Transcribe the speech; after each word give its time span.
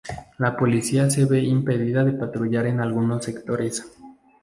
La 0.39 0.57
policía 0.57 1.11
se 1.11 1.25
ve 1.25 1.41
impedida 1.43 2.03
de 2.03 2.13
patrullar 2.13 2.65
en 2.65 2.79
algunos 2.79 3.23
sectores. 3.23 3.85